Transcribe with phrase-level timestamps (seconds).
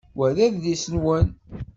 [0.17, 1.27] Wa d adlis-nwen?